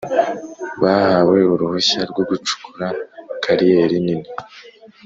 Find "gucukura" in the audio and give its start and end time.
2.29-2.87